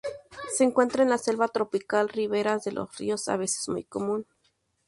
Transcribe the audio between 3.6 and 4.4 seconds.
muy común.